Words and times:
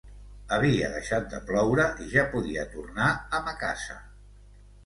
Havia 0.55 0.87
deixat 0.93 1.27
de 1.33 1.41
ploure 1.51 1.85
i 2.05 2.09
ja 2.15 2.25
podia 2.33 2.65
tornar 2.73 3.13
a 3.37 3.43
ma 3.49 3.55
casa. 3.67 4.03